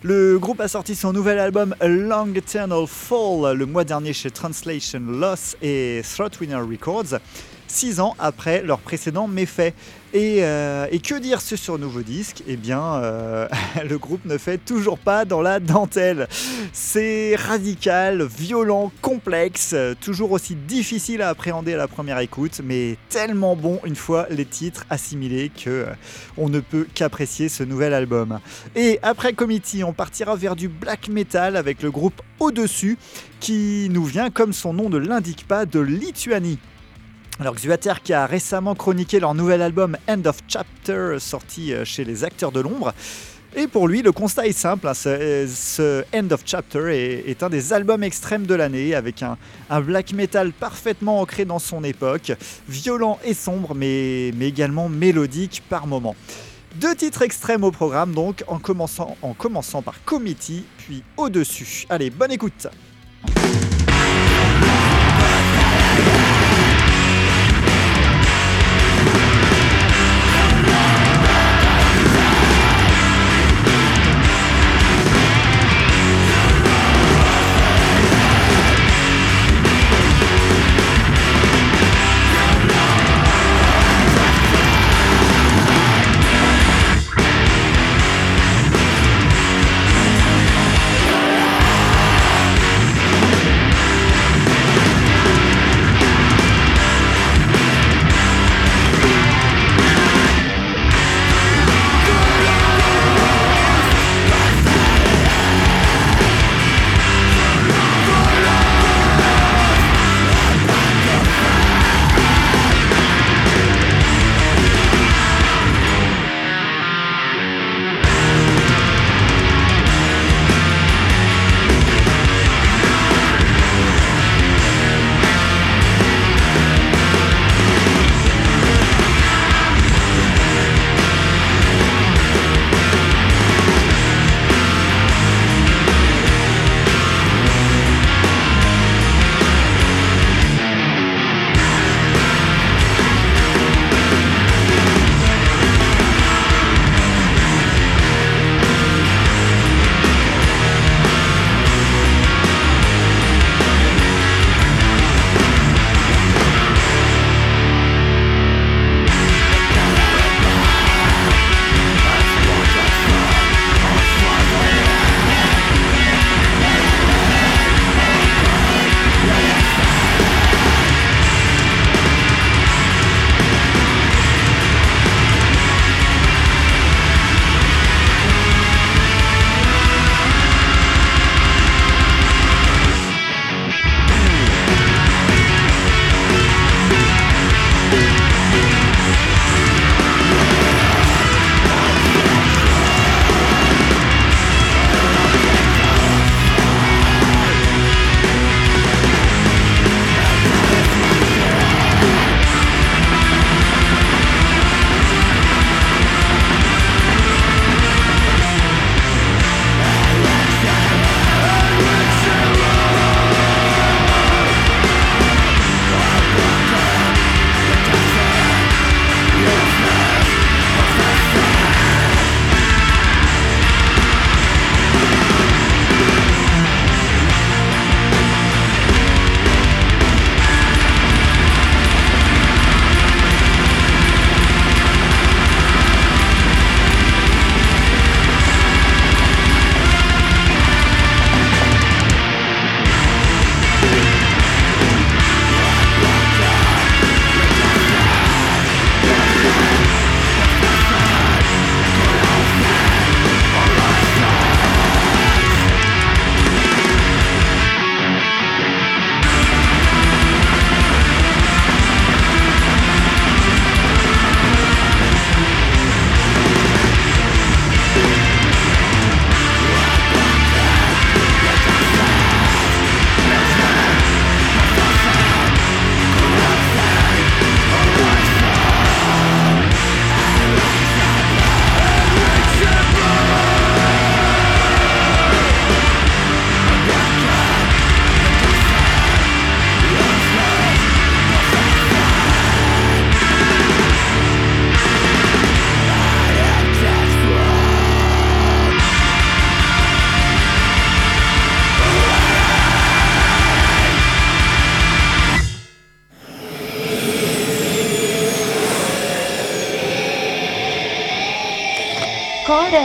Le 0.03 0.39
groupe 0.39 0.59
a 0.61 0.67
sorti 0.67 0.95
son 0.95 1.13
nouvel 1.13 1.38
album 1.38 1.76
Long 1.80 2.34
Eternal 2.34 2.88
Fall 2.88 3.55
le 3.55 3.65
mois 3.67 3.84
dernier 3.84 4.13
chez 4.13 4.32
Translation 4.32 4.99
Loss 4.99 5.57
et 5.61 6.01
Throatwinner 6.03 6.55
Records, 6.55 7.19
six 7.72 7.99
ans 7.99 8.15
après 8.19 8.61
leur 8.61 8.80
précédent 8.80 9.28
méfait. 9.28 9.74
Et, 10.13 10.39
euh, 10.43 10.88
que 10.88 11.17
dire 11.17 11.39
sur 11.41 11.57
ce 11.57 11.72
nouveau 11.72 12.01
disque? 12.01 12.43
Eh 12.47 12.57
bien, 12.57 12.95
euh, 12.95 13.47
le 13.89 13.97
groupe 13.97 14.26
ne 14.26 14.38
fait 14.38 14.57
toujours 14.57 14.99
pas 14.99 15.24
dans 15.24 15.41
la 15.41 15.59
dentelle. 15.59 16.28
C'est 16.74 17.36
radical, 17.38 18.24
violent, 18.24 18.91
complexe, 19.01 19.74
toujours 20.01 20.34
aussi 20.34 20.55
difficile 20.55 21.22
à 21.22 21.30
appréhender 21.30 21.74
à 21.74 21.78
la 21.78 21.88
première 21.88 22.19
écoute, 22.19 22.61
mais 22.63 22.97
tellement 23.09 23.55
bon 23.55 23.80
une 23.86 23.95
fois 23.95 24.28
les 24.30 24.45
titres 24.45 24.86
assimilés 24.89 25.49
que 25.49 25.69
euh, 25.69 25.86
on 26.38 26.49
ne 26.49 26.59
peut 26.59 26.88
qu'apprécier 26.93 27.47
ce 27.47 27.63
nouvel 27.63 27.93
album. 27.93 28.39
Et 28.76 28.99
après 29.03 29.34
Committee, 29.34 29.84
on 29.84 29.93
partira 29.93 30.36
vers 30.36 30.57
du 30.57 30.67
black 30.67 31.07
metal 31.07 31.55
avec 31.55 31.82
le 31.82 31.89
groupe 31.89 32.22
Au-dessus, 32.39 32.97
qui 33.39 33.88
nous 33.89 34.03
vient, 34.03 34.30
comme 34.30 34.51
son 34.51 34.74
nom 34.74 34.89
ne 34.89 34.97
l'indique 34.97 35.47
pas, 35.47 35.65
de 35.65 35.80
Lituanie. 35.80 36.59
Alors 37.41 37.55
Xuater 37.55 38.03
qui 38.03 38.13
a 38.13 38.27
récemment 38.27 38.75
chroniqué 38.75 39.19
leur 39.19 39.33
nouvel 39.33 39.63
album 39.63 39.97
End 40.07 40.21
of 40.25 40.37
Chapter 40.47 41.15
sorti 41.17 41.73
euh, 41.73 41.83
chez 41.83 42.03
les 42.03 42.23
acteurs 42.23 42.51
de 42.51 42.59
l'ombre. 42.59 42.93
Et 43.55 43.65
pour 43.65 43.87
lui, 43.87 44.03
le 44.03 44.11
constat 44.11 44.45
est 44.45 44.51
simple, 44.51 44.87
hein, 44.87 44.93
ce, 44.93 46.03
End 46.13 46.29
of 46.29 46.43
Chapter 46.45 47.25
est, 47.27 47.41
un 47.41 47.49
des 47.49 47.73
albums 47.73 48.03
extrêmes 48.03 48.45
de 48.45 48.53
l'année, 48.53 48.93
avec 48.93 49.23
un, 49.23 49.37
black 49.81 50.13
metal 50.13 50.53
parfaitement 50.53 51.19
ancré 51.19 51.43
dans 51.43 51.57
son 51.57 51.83
époque, 51.83 52.31
violent 52.69 53.17
et 53.25 53.33
sombre, 53.33 53.73
mais, 53.73 54.31
mais 54.37 54.47
également 54.47 54.87
mélodique 54.87 55.63
par 55.67 55.87
moments. 55.87 56.15
Deux 56.75 56.93
titres 56.93 57.23
extrêmes 57.23 57.63
au 57.63 57.71
programme 57.71 58.13
donc, 58.13 58.43
en 58.47 58.59
commençant, 58.59 59.17
en 59.23 59.33
commençant 59.33 59.81
par 59.81 60.03
Committee, 60.05 60.63
puis 60.77 61.03
Au-dessus. 61.17 61.87
Allez, 61.89 62.11
bonne 62.11 62.31
écoute 62.31 62.67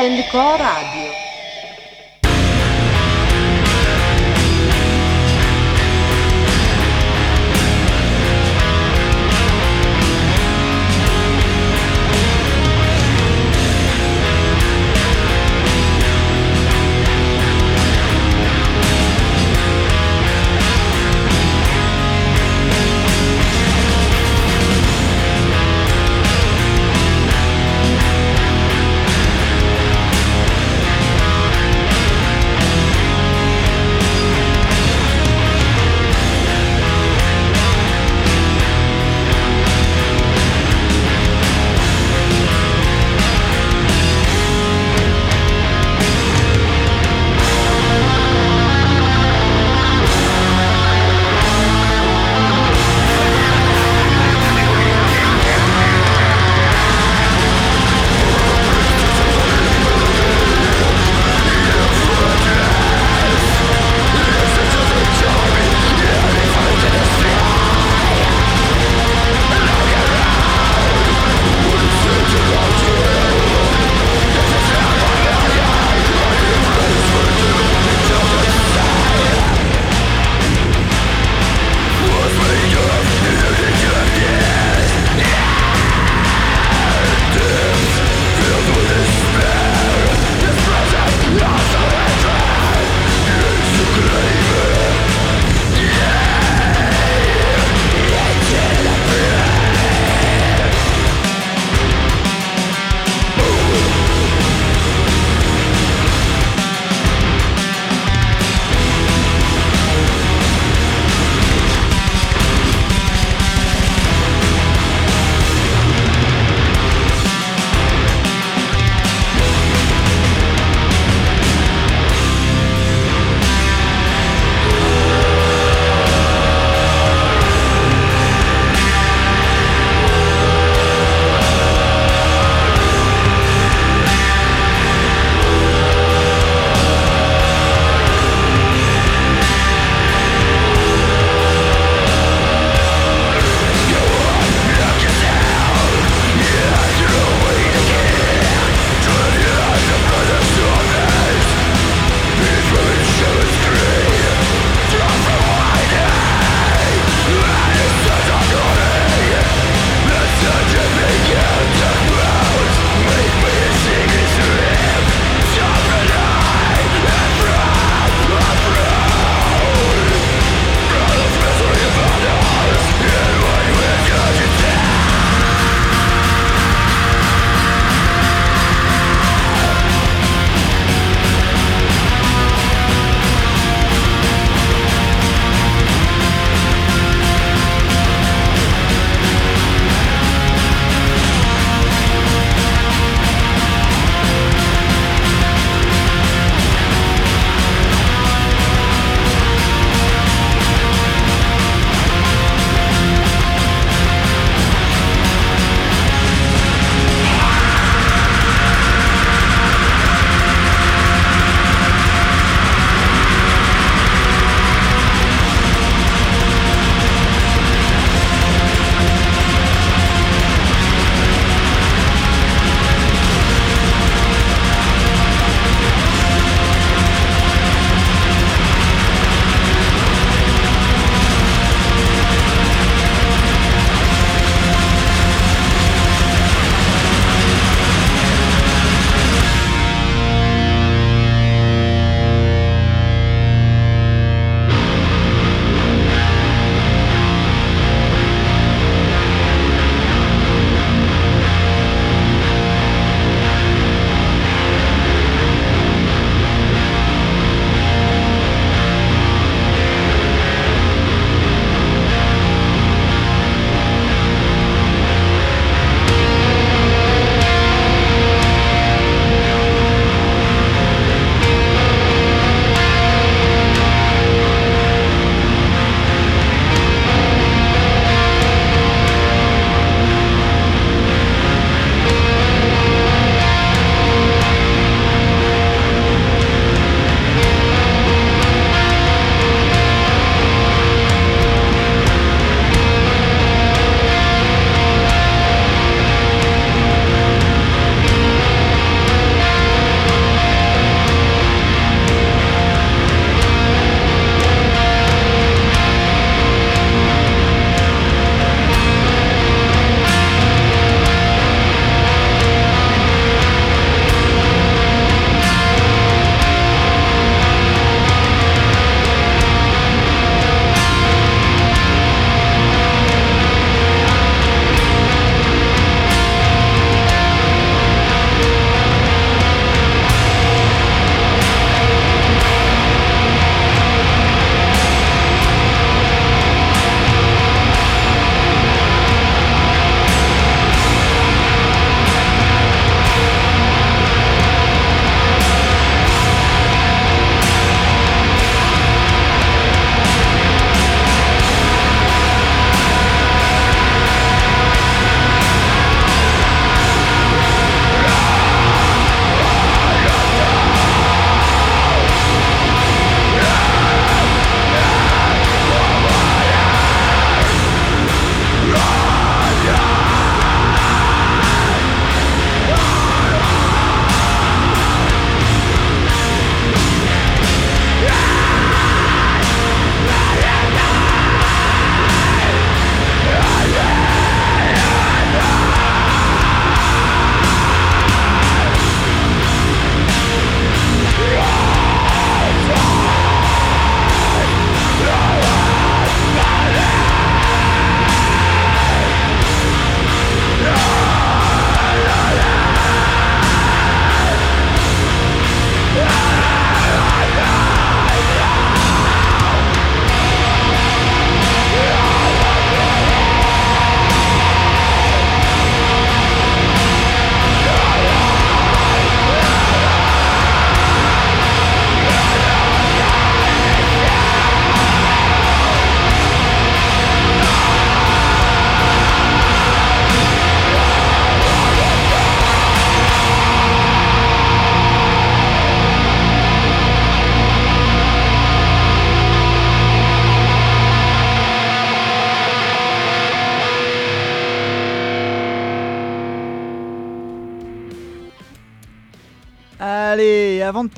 Core 0.07 0.63
and 0.63 0.96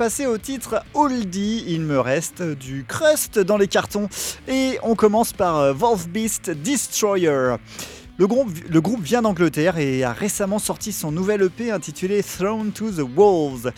au 0.09 0.37
titre 0.39 0.83
Oldie, 0.95 1.63
il 1.67 1.81
me 1.81 1.99
reste 1.99 2.41
du 2.41 2.83
crust 2.83 3.37
dans 3.37 3.57
les 3.57 3.67
cartons. 3.67 4.09
Et 4.47 4.79
on 4.81 4.95
commence 4.95 5.33
par 5.33 5.57
euh, 5.57 5.73
Wolf 5.73 6.07
Beast 6.07 6.49
Destroyer. 6.49 7.55
Le 8.19 8.27
groupe, 8.27 9.01
vient 9.01 9.21
d'Angleterre 9.21 9.77
et 9.77 10.03
a 10.03 10.11
récemment 10.11 10.59
sorti 10.59 10.91
son 10.91 11.09
nouvel 11.09 11.41
EP 11.41 11.71
intitulé 11.71 12.21
Thrown 12.21 12.73
to 12.73 12.91
the 12.91 13.05
Wolves. 13.15 13.71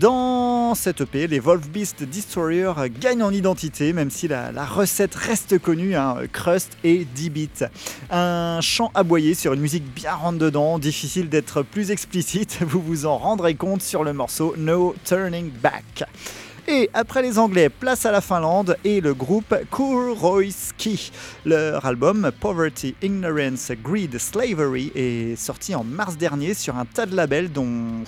Dans 0.00 0.74
cet 0.74 1.00
EP, 1.00 1.28
les 1.28 1.38
Wolf 1.38 1.68
Beast 1.68 2.02
Destroyer 2.02 2.72
gagnent 3.00 3.22
en 3.22 3.30
identité, 3.30 3.92
même 3.92 4.10
si 4.10 4.26
la, 4.26 4.50
recette 4.64 5.14
reste 5.14 5.60
connue, 5.60 5.94
hein, 5.94 6.16
crust 6.32 6.76
et 6.82 7.06
D-beat. 7.14 7.66
Un 8.10 8.60
chant 8.60 8.90
aboyé 8.96 9.34
sur 9.34 9.52
une 9.52 9.60
musique 9.60 9.84
bien 9.94 10.14
rentre 10.14 10.38
dedans, 10.38 10.80
difficile 10.80 11.28
d'être 11.28 11.62
plus 11.62 11.92
explicite, 11.92 12.58
vous 12.66 12.82
vous 12.82 13.06
en 13.06 13.16
rendrez 13.16 13.54
compte 13.54 13.82
sur 13.82 14.02
le 14.02 14.12
morceau 14.12 14.56
No 14.58 14.96
Turning 15.04 15.52
Back. 15.62 16.02
Et 16.70 16.90
après 16.92 17.22
les 17.22 17.38
Anglais, 17.38 17.70
place 17.70 18.04
à 18.04 18.12
la 18.12 18.20
Finlande 18.20 18.76
et 18.84 19.00
le 19.00 19.14
groupe 19.14 19.54
Kuroiski. 19.72 21.10
Leur 21.46 21.86
album 21.86 22.30
Poverty, 22.40 22.94
Ignorance, 23.00 23.72
Greed, 23.82 24.18
Slavery 24.18 24.92
est 24.94 25.34
sorti 25.36 25.74
en 25.74 25.82
mars 25.82 26.18
dernier 26.18 26.52
sur 26.52 26.76
un 26.76 26.84
tas 26.84 27.06
de 27.06 27.16
labels 27.16 27.50
dont 27.50 28.04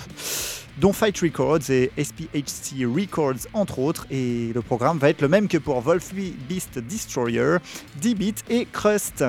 dont 0.77 0.93
Fight 0.93 1.19
Records 1.21 1.71
et 1.71 1.91
SPHC 1.97 2.85
Records 2.85 3.49
entre 3.55 3.79
autres, 3.79 4.07
et 4.11 4.51
le 4.55 4.61
programme 4.61 4.99
va 4.99 5.09
être 5.09 5.23
le 5.23 5.29
même 5.29 5.49
que 5.49 5.59
pour 5.59 5.81
Wolf 5.81 6.13
Beast 6.15 6.79
Destroyer, 6.79 7.57
D-Beat 8.01 8.45
et 8.51 8.67
Crust. 8.71 9.25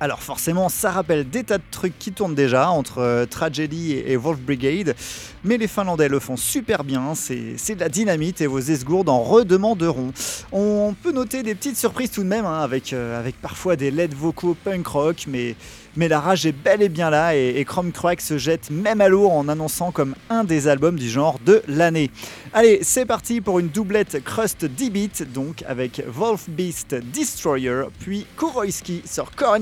Alors 0.00 0.22
forcément, 0.22 0.68
ça 0.68 0.92
rappelle 0.92 1.28
des 1.28 1.42
tas 1.42 1.58
de 1.58 1.62
trucs 1.72 1.98
qui 1.98 2.12
tournent 2.12 2.36
déjà 2.36 2.70
entre 2.70 2.98
euh, 2.98 3.26
Tragedy 3.26 3.94
et, 3.94 4.16
Wolf 4.16 4.38
Brigade, 4.38 4.94
mais 5.42 5.56
les 5.56 5.66
Finlandais 5.66 6.08
le 6.08 6.20
font 6.20 6.36
super 6.36 6.84
bien, 6.84 7.16
c'est 7.16 7.54
c'est 7.56 7.74
de 7.74 7.80
la 7.80 7.88
dynamite 7.88 8.40
et 8.40 8.46
vos 8.46 8.60
esgourdes 8.60 9.08
en 9.08 9.20
redemanderont. 9.24 10.12
On 10.52 10.94
peut 11.02 11.10
noter 11.10 11.42
des 11.42 11.56
petites 11.56 11.76
surprises 11.76 12.12
tout 12.12 12.22
de 12.22 12.28
même, 12.28 12.46
hein, 12.46 12.60
avec, 12.60 12.92
euh, 12.92 13.18
avec 13.18 13.40
parfois 13.40 13.74
des 13.74 13.90
LED 13.90 14.14
vocaux 14.14 14.56
punk 14.62 14.86
rock, 14.86 15.24
mais, 15.26 15.56
mais 15.98 16.06
la 16.06 16.20
rage 16.20 16.46
est 16.46 16.52
bel 16.52 16.80
et 16.80 16.88
bien 16.88 17.10
là 17.10 17.36
et, 17.36 17.54
et 17.56 17.64
Chrome 17.64 17.92
se 18.20 18.38
jette 18.38 18.70
même 18.70 19.00
à 19.00 19.08
l'eau 19.08 19.26
en 19.28 19.48
annonçant 19.48 19.90
comme 19.90 20.14
un 20.30 20.44
des 20.44 20.68
albums 20.68 20.96
du 20.96 21.08
genre 21.10 21.38
de 21.44 21.60
l'année. 21.66 22.10
Allez, 22.54 22.78
c'est 22.82 23.04
parti 23.04 23.40
pour 23.40 23.58
une 23.58 23.68
doublette 23.68 24.22
Crust 24.24 24.64
D-Beat, 24.64 25.32
donc 25.32 25.64
avec 25.66 26.02
Wolf 26.06 26.48
Beast 26.48 26.94
Destroyer, 26.94 27.82
puis 27.98 28.26
Kuroiski 28.36 29.02
sur 29.04 29.32
Core. 29.34 29.58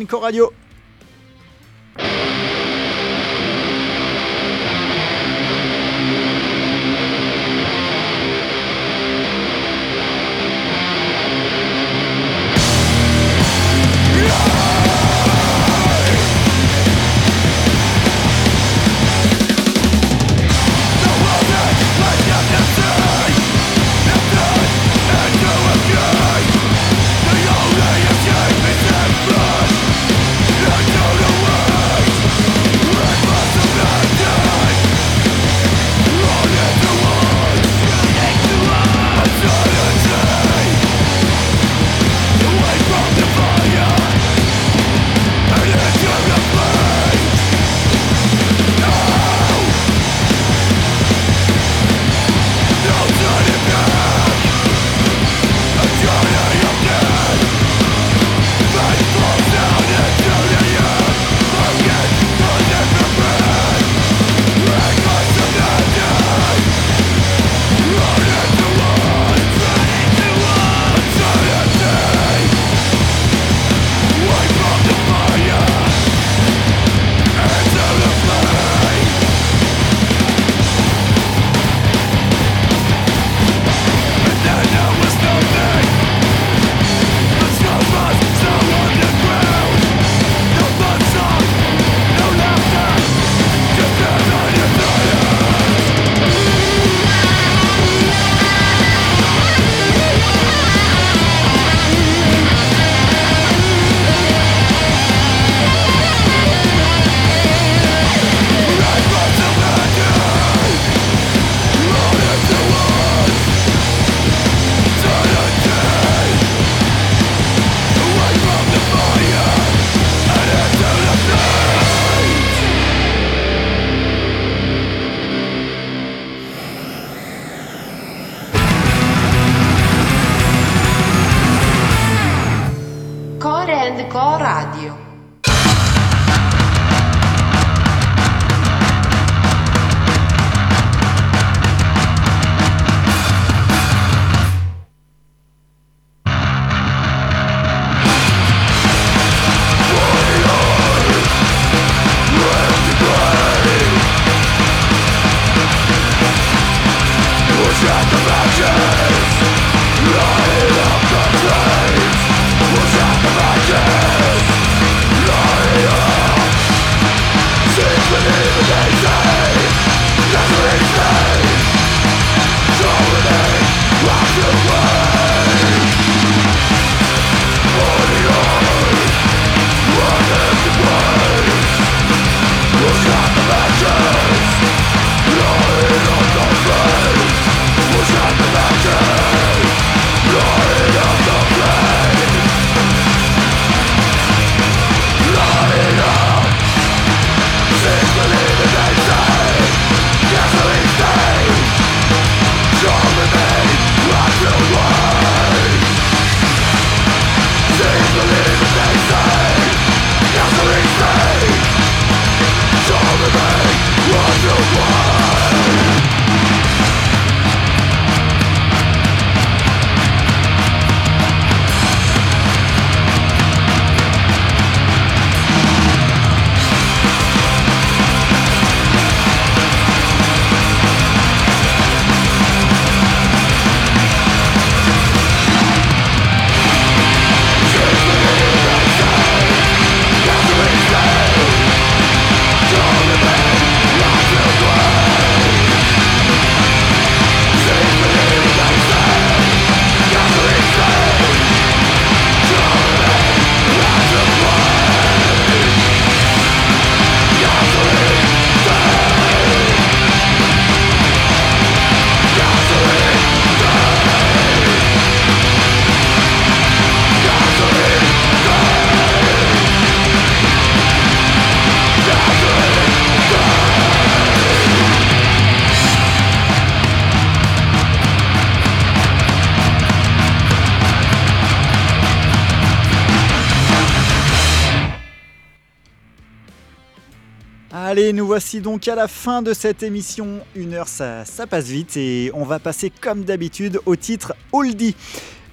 Allez, 288.07 288.12
nous 288.12 288.26
voici 288.28 288.61
donc 288.61 288.86
à 288.86 288.94
la 288.94 289.09
fin 289.09 289.42
de 289.42 289.52
cette 289.52 289.82
émission. 289.82 290.38
Une 290.54 290.74
heure, 290.74 290.86
ça, 290.86 291.24
ça 291.24 291.48
passe 291.48 291.64
vite 291.64 291.96
et 291.96 292.30
on 292.34 292.44
va 292.44 292.61
passer 292.61 292.88
comme 292.88 293.24
d'habitude 293.24 293.80
au 293.84 293.96
titre 293.96 294.32
Oldie. 294.52 294.94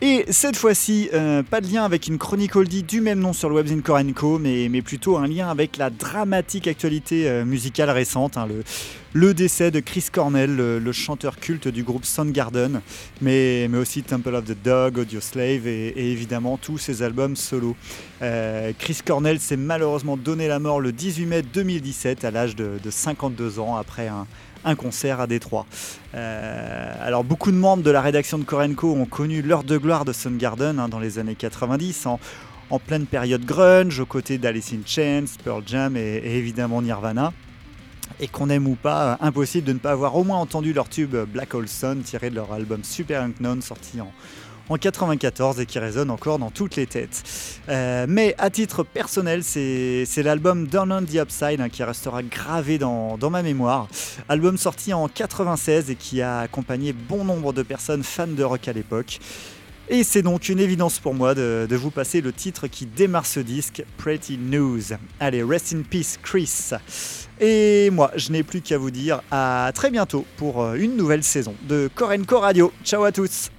Et 0.01 0.25
cette 0.29 0.57
fois-ci, 0.57 1.09
euh, 1.13 1.43
pas 1.43 1.61
de 1.61 1.71
lien 1.71 1.85
avec 1.85 2.07
une 2.07 2.17
chronique 2.17 2.55
oldie 2.55 2.83
du 2.83 2.99
même 2.99 3.19
nom 3.19 3.31
sur 3.31 3.47
le 3.47 3.55
webzine 3.55 3.81
Korenko, 3.81 4.37
mais, 4.37 4.69
plutôt 4.81 5.17
un 5.17 5.27
lien 5.27 5.49
avec 5.49 5.77
la 5.77 5.89
dramatique 5.89 6.67
actualité 6.67 7.29
euh, 7.29 7.45
musicale 7.45 7.89
récente, 7.89 8.35
hein, 8.37 8.47
le, 9.13 9.33
décès 9.33 9.71
de 9.71 9.79
Chris 9.79 10.07
Cornell, 10.11 10.55
le, 10.55 10.91
chanteur 10.91 11.37
culte 11.37 11.67
du 11.69 11.83
groupe 11.83 12.03
Soundgarden, 12.03 12.81
mais, 13.21 13.67
mais 13.69 13.77
aussi 13.77 14.03
Temple 14.03 14.35
of 14.35 14.45
the 14.45 14.57
Dog, 14.61 14.97
Audio 14.97 15.21
Slave 15.21 15.67
et, 15.67 16.11
évidemment 16.11 16.57
tous 16.57 16.77
ses 16.77 17.01
albums 17.01 17.35
solo. 17.35 17.75
Euh, 18.21 18.73
Chris 18.77 18.99
Cornell 19.05 19.39
s'est 19.39 19.57
malheureusement 19.57 20.17
donné 20.17 20.47
la 20.47 20.59
mort 20.59 20.81
le 20.81 20.91
18 20.91 21.25
mai 21.25 21.41
2017 21.43 22.25
à 22.25 22.31
l'âge 22.31 22.55
de 22.55 22.79
52 22.89 23.59
ans 23.59 23.75
après 23.75 24.07
un, 24.07 24.27
un 24.65 24.75
concert 24.75 25.19
à 25.19 25.27
Détroit. 25.27 25.65
Euh, 26.15 26.93
alors 27.01 27.23
beaucoup 27.23 27.51
de 27.51 27.57
membres 27.57 27.83
de 27.83 27.91
la 27.91 28.01
rédaction 28.01 28.37
de 28.37 28.43
Korenko 28.43 28.93
ont 28.93 29.05
connu 29.05 29.41
l'heure 29.41 29.63
de 29.63 29.77
gloire 29.77 30.05
de 30.05 30.13
Soundgarden 30.13 30.79
hein, 30.79 30.89
dans 30.89 30.99
les 30.99 31.19
années 31.19 31.35
90, 31.35 32.05
en, 32.05 32.19
en 32.69 32.79
pleine 32.79 33.05
période 33.05 33.45
grunge, 33.45 33.99
aux 33.99 34.05
côtés 34.05 34.37
d'Alice 34.37 34.73
in 34.73 34.85
Chains, 34.85 35.25
Pearl 35.43 35.63
Jam 35.65 35.97
et, 35.97 35.99
et 36.17 36.37
évidemment 36.37 36.81
Nirvana. 36.81 37.33
Et 38.19 38.27
qu'on 38.27 38.49
aime 38.49 38.67
ou 38.67 38.75
pas, 38.75 39.13
euh, 39.13 39.15
impossible 39.25 39.65
de 39.65 39.73
ne 39.73 39.79
pas 39.79 39.91
avoir 39.91 40.15
au 40.15 40.23
moins 40.23 40.37
entendu 40.37 40.73
leur 40.73 40.87
tube 40.87 41.15
Black 41.15 41.53
Hole 41.55 41.67
Sun 41.67 42.01
tiré 42.03 42.29
de 42.29 42.35
leur 42.35 42.53
album 42.53 42.83
Super 42.83 43.23
Unknown 43.23 43.61
sorti 43.61 44.01
en, 44.01 44.11
en 44.73 44.77
94 44.77 45.59
et 45.59 45.65
qui 45.65 45.79
résonne 45.79 46.09
encore 46.09 46.39
dans 46.39 46.49
toutes 46.49 46.75
les 46.75 46.87
têtes. 46.87 47.23
Euh, 47.69 48.05
mais 48.09 48.35
à 48.37 48.49
titre 48.49 48.83
personnel, 48.83 49.43
c'est 49.43 50.23
l'album 50.23 50.67
Down 50.67 50.91
on 50.91 51.03
the 51.03 51.15
Upside 51.15 51.61
hein, 51.61 51.69
qui 51.69 51.83
restera 51.83 52.23
gravé 52.23 52.77
dans, 52.77 53.17
ma 53.29 53.43
mémoire. 53.43 53.87
Album 54.29 54.57
sorti 54.57 54.93
en 54.93 55.07
96 55.07 55.89
et 55.89 55.95
qui 55.95 56.21
a 56.21 56.39
accompagné 56.39 56.93
bon 56.93 57.23
nombre 57.23 57.53
de 57.53 57.63
personnes 57.63 58.03
fans 58.03 58.27
de 58.27 58.43
rock 58.43 58.67
à 58.67 58.73
l'époque. 58.73 59.19
Et 59.89 60.03
c'est 60.03 60.21
donc 60.21 60.47
une 60.47 60.59
évidence 60.59 60.99
pour 60.99 61.13
moi 61.13 61.35
de, 61.35 61.67
de 61.69 61.75
vous 61.75 61.91
passer 61.91 62.21
le 62.21 62.31
titre 62.31 62.67
qui 62.67 62.85
démarre 62.85 63.25
ce 63.25 63.41
disque, 63.41 63.83
Pretty 63.97 64.37
News. 64.37 64.81
Allez, 65.19 65.43
rest 65.43 65.73
in 65.73 65.81
peace 65.81 66.17
Chris. 66.21 66.71
Et 67.39 67.89
moi, 67.89 68.11
je 68.15 68.31
n'ai 68.31 68.43
plus 68.43 68.61
qu'à 68.61 68.77
vous 68.77 68.91
dire 68.91 69.21
à 69.29 69.71
très 69.75 69.91
bientôt 69.91 70.25
pour 70.37 70.63
euh, 70.63 70.75
une 70.75 70.95
nouvelle 70.95 71.23
saison 71.23 71.53
de 71.67 71.89
Korenko 71.93 72.39
Radio. 72.39 72.71
Ciao 72.83 73.03
à 73.03 73.11
tous 73.11 73.51